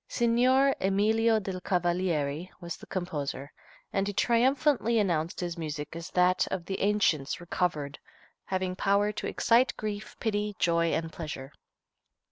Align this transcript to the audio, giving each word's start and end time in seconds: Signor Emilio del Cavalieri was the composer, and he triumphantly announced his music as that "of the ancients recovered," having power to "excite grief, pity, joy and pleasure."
Signor 0.07 0.75
Emilio 0.81 1.39
del 1.39 1.61
Cavalieri 1.61 2.51
was 2.59 2.75
the 2.75 2.87
composer, 2.87 3.51
and 3.93 4.07
he 4.07 4.13
triumphantly 4.13 4.97
announced 4.97 5.39
his 5.41 5.59
music 5.59 5.95
as 5.95 6.09
that 6.09 6.47
"of 6.49 6.65
the 6.65 6.79
ancients 6.81 7.39
recovered," 7.39 7.99
having 8.45 8.75
power 8.75 9.11
to 9.11 9.27
"excite 9.27 9.77
grief, 9.77 10.15
pity, 10.19 10.55
joy 10.57 10.87
and 10.91 11.13
pleasure." 11.13 11.51